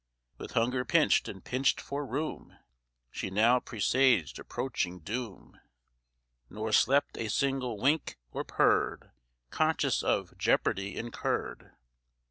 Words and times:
With 0.39 0.53
hunger 0.53 0.83
pinch'd, 0.83 1.29
and 1.29 1.45
pinch'd 1.45 1.79
for 1.79 2.03
room, 2.03 2.57
She 3.11 3.29
now 3.29 3.59
presaged 3.59 4.39
approaching 4.39 4.97
doom, 5.01 5.59
Nor 6.49 6.71
slept 6.71 7.19
a 7.19 7.27
single 7.29 7.77
wink, 7.77 8.17
or 8.31 8.43
purr'd, 8.43 9.11
Conscious 9.51 10.01
of 10.01 10.35
jeopardy 10.39 10.95
incurr'd. 10.97 11.73